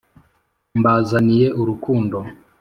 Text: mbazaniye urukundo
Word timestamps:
mbazaniye 0.79 1.47
urukundo 1.61 2.17